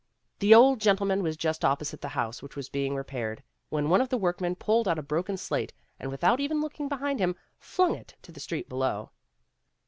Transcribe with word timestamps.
The 0.39 0.55
old 0.55 0.81
gentleman 0.81 1.21
was 1.21 1.37
just 1.37 1.63
opposite 1.63 2.01
the 2.01 2.07
house 2.17 2.41
which 2.41 2.55
was 2.55 2.69
being 2.69 2.95
repaired, 2.95 3.43
when 3.69 3.87
one 3.87 4.01
of 4.01 4.09
the 4.09 4.17
workmen 4.17 4.55
pulled 4.55 4.87
out 4.87 4.97
a 4.97 5.03
broken 5.03 5.37
slate 5.37 5.73
and 5.99 6.09
without 6.09 6.39
even 6.39 6.59
looking 6.59 6.87
behind 6.89 7.19
him, 7.19 7.35
flung 7.59 7.93
it 7.93 8.15
to 8.23 8.31
the 8.31 8.39
street 8.39 8.67
below. 8.67 9.11